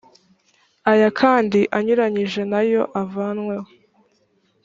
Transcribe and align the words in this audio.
aya 0.91 1.09
kandi 1.19 1.59
anyuranyije 1.77 2.41
na 2.51 2.61
yo 2.71 2.81
avanyweho 3.01 3.69